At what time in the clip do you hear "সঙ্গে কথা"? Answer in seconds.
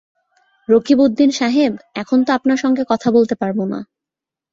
2.57-3.07